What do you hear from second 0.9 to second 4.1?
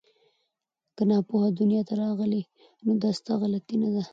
که ناپوه دنیا ته راغلې نو دا ستا غلطي نه ده